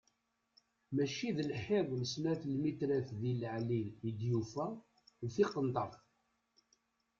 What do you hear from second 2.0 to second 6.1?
n snat lmitrat di leɛli i d-yufa, d tiqenṭert!